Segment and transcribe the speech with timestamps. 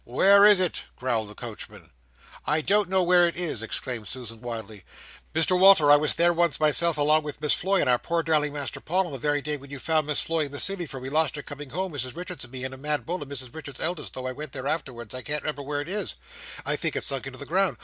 [0.03, 1.91] WHERE IS IT?" growled the coachman.
[2.47, 4.83] "I don't know where it is!" exclaimed Susan, wildly.
[5.35, 8.51] "Mr Walter, I was there once myself, along with Miss Floy and our poor darling
[8.53, 10.99] Master Paul, on the very day when you found Miss Floy in the City, for
[10.99, 13.53] we lost her coming home, Mrs Richards and me, and a mad bull, and Mrs
[13.53, 16.15] Richards's eldest, and though I went there afterwards, I can't remember where it is,
[16.65, 17.77] I think it's sunk into the ground.